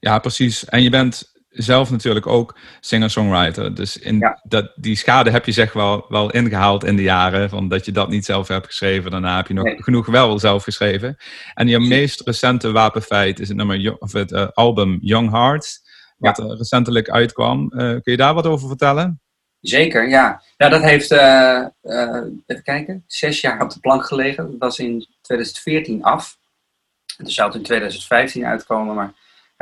[0.00, 0.64] Ja, precies.
[0.64, 3.74] En je bent zelf natuurlijk ook singer-songwriter.
[3.74, 4.40] Dus in Ja.
[4.42, 7.48] dat, die schade heb je zeg wel, wel ingehaald in de jaren.
[7.50, 9.10] Van dat je dat niet zelf hebt geschreven.
[9.10, 9.82] Daarna heb je nog Nee.
[9.82, 11.16] genoeg wel zelf geschreven.
[11.54, 15.82] En je meest recente wapenfeit is het, nummer, of het eh, album Young Hearts.
[16.18, 17.70] Wat er recentelijk uitkwam.
[17.72, 19.20] Eh, kun je daar wat over vertellen?
[19.60, 20.42] Zeker, ja.
[20.56, 24.50] Ja, dat heeft, eh, eh, even kijken, zes jaar op de plank gelegen.
[24.50, 26.36] Dat was in 2014 af.
[27.16, 29.12] En toen zou het in 2015 uitkomen, maar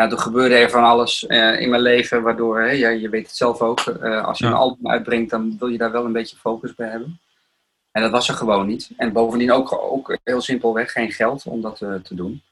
[0.09, 3.37] toen gebeurde er van alles eh, in mijn leven, waardoor, hè, ja, je weet het
[3.37, 4.51] zelf ook, eh, als je Ja.
[4.51, 7.21] een album uitbrengt, dan wil je daar wel een beetje focus bij hebben.
[7.93, 8.91] En dat was er gewoon niet.
[8.97, 12.43] En bovendien ook, ook heel simpelweg geen geld om dat eh, te doen.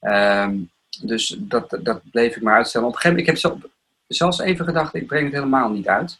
[0.00, 0.56] Ehm,
[1.00, 2.88] dus dat, dat bleef ik maar uitstellen.
[2.88, 3.72] Op een gegeven moment, ik heb zelf,
[4.06, 6.18] zelfs even gedacht, ik breng het helemaal niet uit.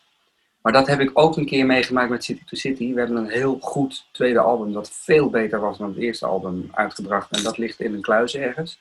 [0.62, 2.92] Maar dat heb ik ook een keer meegemaakt met City to City.
[2.92, 6.70] We hebben een heel goed tweede album dat veel beter was dan het eerste album
[6.72, 7.30] uitgebracht.
[7.30, 8.78] En dat ligt in een kluis ergens.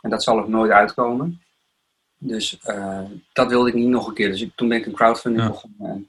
[0.00, 1.42] En dat zal ook nooit uitkomen.
[2.18, 3.00] Dus eh,
[3.32, 4.30] dat wilde ik niet nog een keer.
[4.30, 5.50] Dus ik, toen ben ik een crowdfunding Ja.
[5.50, 5.90] begonnen.
[5.90, 6.08] En-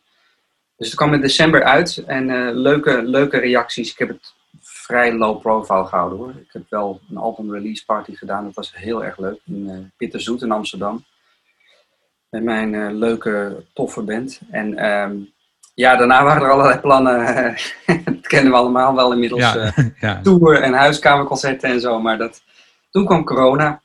[0.78, 2.04] dus het kwam in december uit.
[2.08, 3.92] En eh, leuke, leuke reacties.
[3.92, 6.30] Ik heb het vrij low profile gehouden hoor.
[6.30, 8.44] Ik heb wel een album release party gedaan.
[8.44, 9.40] Dat was heel erg leuk.
[9.46, 11.06] In uh, Bitterzoet in Amsterdam.
[12.30, 14.40] Met mijn eh, leuke, toffe band.
[14.52, 15.16] En ehm,
[15.74, 17.56] ja, daarna waren er allerlei plannen.
[18.06, 19.56] dat kennen we allemaal wel inmiddels.
[19.56, 20.22] eh, Ja, ja.
[20.22, 22.02] tour en huiskamerconcerten en zo.
[22.02, 22.42] Maar dat,
[22.90, 23.82] toen kwam corona.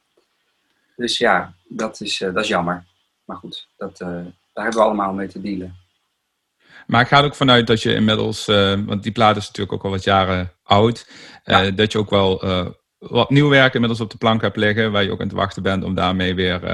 [0.97, 2.85] Dus ja, dat is, dat is jammer.
[3.25, 5.77] Maar goed, dat, daar hebben we allemaal mee te dealen.
[6.87, 8.47] Maar ik ga er ook vanuit dat je inmiddels,
[8.87, 11.11] want die plaat is natuurlijk ook al wat jaren oud,
[11.75, 12.45] dat je ook wel
[12.99, 15.63] wat nieuw werk inmiddels op de plank hebt liggen, waar je ook aan het wachten
[15.63, 16.65] bent om daarmee weer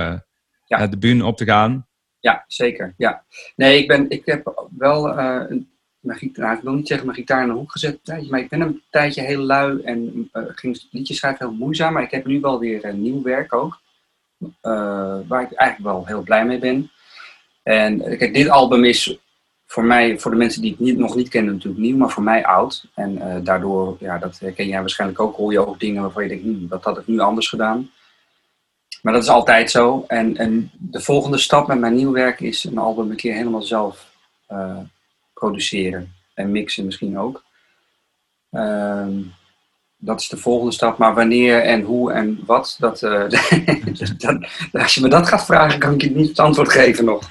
[0.67, 0.87] ja.
[0.87, 1.87] de bühne op te gaan.
[2.21, 2.95] Ja, zeker.
[2.97, 3.25] Ja.
[3.57, 7.19] Nee, ik, ben, ik heb wel uh, een, mijn nou, ik wil niet zeggen mijn
[7.19, 10.87] gitaar in de hoek gezet, maar ik ben een tijdje heel lui en uh, ging
[10.91, 11.93] liedjes schrijven heel moeizaam.
[11.93, 13.81] Maar ik heb nu wel weer een nieuw werk ook,
[14.39, 14.51] uh,
[15.27, 16.91] waar ik eigenlijk wel heel blij mee ben.
[17.63, 19.19] En kijk, dit album is
[19.67, 22.23] voor mij, voor de mensen die het niet, nog niet kennen, natuurlijk nieuw, maar voor
[22.23, 22.85] mij oud.
[22.95, 26.45] En daardoor, ja, dat herken jij waarschijnlijk ook, hoor je ook dingen waarvan je denkt,
[26.45, 27.91] hm, dat had ik nu anders gedaan.
[29.03, 30.05] Maar dat is altijd zo.
[30.07, 33.63] En, en de volgende stap met mijn nieuw werk is een album een keer helemaal
[33.63, 34.09] zelf
[35.41, 36.15] produceren.
[36.35, 37.45] En mixen misschien ook.
[38.51, 39.07] Uh,
[39.97, 40.99] dat is de volgende stap.
[40.99, 43.29] Maar wanneer en hoe en wat, dat, uh,
[44.19, 44.39] dat,
[44.73, 47.31] als je me dat gaat vragen, kan ik je niet het antwoord geven nog.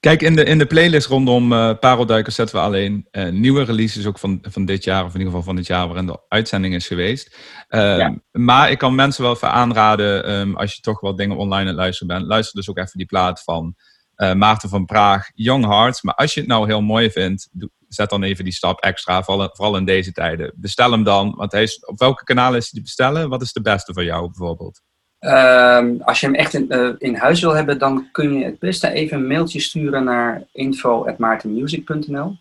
[0.00, 4.06] Kijk, in de, in de playlist rondom uh, Parelduikers zetten we alleen uh, nieuwe releases
[4.06, 6.74] ook van, van dit jaar, of in ieder geval van dit jaar waarin de uitzending
[6.74, 7.36] is geweest.
[7.68, 11.60] Uh, Maar ik kan mensen wel even aanraden, um, als je toch wat dingen online
[11.60, 13.74] aan het luisteren bent, luister dus ook even die plaat van
[14.18, 16.02] uh, Maarten van Praag, Young Hearts.
[16.02, 17.48] Maar als je het nou heel mooi vindt,
[17.88, 20.52] zet dan even die stap extra, vooral, vooral in deze tijden.
[20.56, 23.28] Bestel hem dan, want hij is, op welke kanaal is hij te bestellen?
[23.28, 24.80] Wat is de beste voor jou bijvoorbeeld?
[25.20, 28.58] Uh, als je hem echt in, uh, in, huis wil hebben, dan kun je het
[28.58, 32.36] beste even een mailtje sturen naar info.maartenmusic.nl.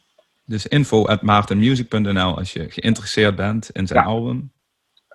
[0.45, 4.05] Dus info.maartenmusic.nl als je geïnteresseerd bent in zijn ja.
[4.05, 4.51] album.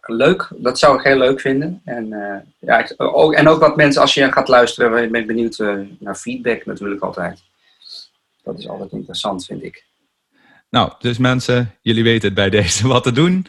[0.07, 1.81] Leuk, dat zou ik heel leuk vinden.
[1.85, 5.59] En, uh, ja, ook, en ook wat mensen, als je gaat luisteren, ben ik benieuwd
[5.59, 7.43] uh, naar feedback natuurlijk altijd.
[8.43, 9.85] Dat is altijd interessant, vind ik.
[10.71, 13.47] Nou, dus mensen, jullie weten het bij deze wat te doen.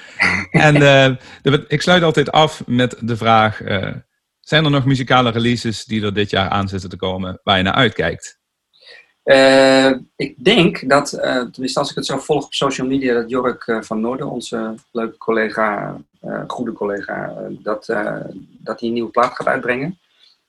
[0.52, 3.58] en uh, ik sluit altijd af met de vraag:
[4.40, 7.64] zijn er nog muzikale releases die er dit jaar aan zitten te komen waar je
[7.64, 8.42] naar uitkijkt?
[9.24, 11.10] Uh, ik denk dat,
[11.52, 15.18] tenminste als ik het zo volg op social media, dat Jork van Noorden, onze leuke
[15.18, 15.98] collega,
[16.48, 17.86] goede collega, dat,
[18.58, 20.00] dat hij een nieuwe plaat gaat uitbrengen.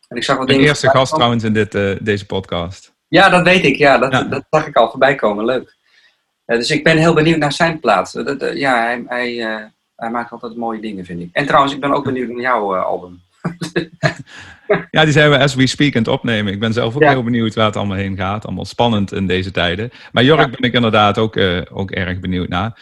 [0.09, 1.73] En ik zag wat de eerste gast trouwens in dit,
[2.05, 2.95] deze podcast.
[3.09, 3.77] Ja, dat weet ik.
[3.77, 4.23] Ja, dat, ja.
[4.23, 5.45] dat zag ik al voorbij komen.
[5.45, 5.77] Leuk.
[6.47, 8.13] Dus ik ben heel benieuwd naar zijn plaat.
[8.13, 9.35] Dat, ja, hij, hij,
[9.97, 11.29] hij, maakt altijd mooie dingen, vind ik.
[11.33, 13.23] En trouwens, ik ben ook benieuwd naar jouw album.
[14.91, 16.53] ja, die zijn we as we speak aan het opnemen.
[16.53, 17.11] Ik ben zelf ook ja.
[17.11, 18.45] heel benieuwd waar het allemaal heen gaat.
[18.45, 19.91] Allemaal spannend in deze tijden.
[20.13, 20.49] Maar Jork ja.
[20.49, 21.37] ben ik inderdaad ook,
[21.73, 22.81] ook erg benieuwd naar.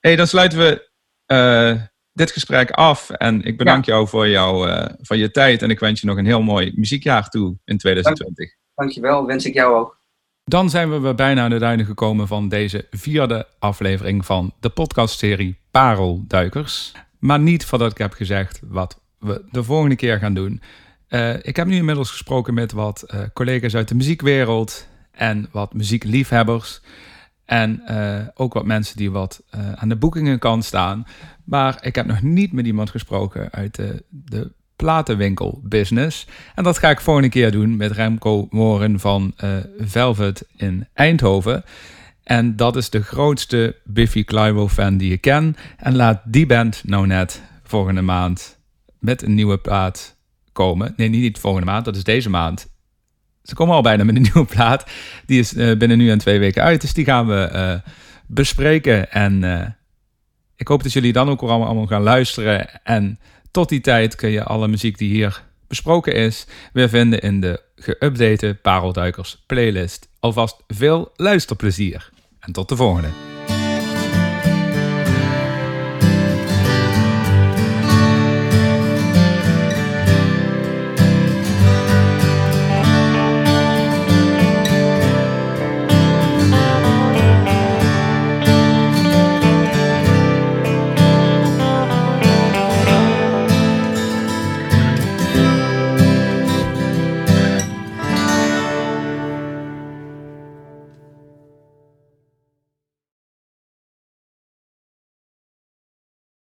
[0.00, 0.90] hey, dan sluiten we
[2.12, 3.10] dit gesprek af.
[3.10, 3.92] En ik bedank ja.
[3.92, 4.70] jou voor, jou,
[5.00, 5.62] voor je tijd.
[5.62, 8.36] En ik wens je nog een heel mooi muziekjaar toe in 2020.
[8.36, 10.00] Dank, dankjewel, wens ik jou ook.
[10.44, 15.58] Dan zijn we bijna aan het einde gekomen van deze vierde aflevering van de podcastserie
[15.70, 16.92] Parelduikers.
[17.18, 20.60] Maar niet voordat ik heb gezegd wat we de volgende keer gaan doen.
[21.08, 25.74] Uh, ik heb nu inmiddels gesproken met wat uh, collega's uit de muziekwereld en wat
[25.74, 26.80] muziekliefhebbers.
[27.44, 29.42] En uh, ook wat mensen die wat
[29.74, 31.06] aan de boekingenkant staan.
[31.44, 36.26] Maar ik heb nog niet met iemand gesproken uit de, de platenwinkelbusiness.
[36.54, 39.34] En dat ga ik volgende keer doen met Remco Moren van
[39.78, 41.64] Velvet in Eindhoven.
[42.22, 45.56] En dat is de grootste Biffy Clyro fan die ik ken.
[45.76, 48.60] En laat die band nou net volgende maand
[49.02, 50.16] met een nieuwe plaat
[50.52, 50.94] komen.
[50.96, 52.70] Nee, niet volgende maand, dat is deze maand.
[53.42, 54.90] Ze komen al bijna met een nieuwe plaat.
[55.26, 56.80] Die is uh, binnen nu en twee weken uit.
[56.80, 57.90] Dus die gaan we uh,
[58.26, 59.10] bespreken.
[59.10, 59.42] En
[60.56, 62.84] ik hoop dat jullie dan ook allemaal, allemaal gaan luisteren.
[62.84, 63.18] En
[63.50, 67.62] tot die tijd kun je alle muziek die hier besproken is weer vinden in de
[67.76, 70.08] geüpdate Parelduikers playlist.
[70.20, 73.31] Alvast veel luisterplezier en tot de volgende.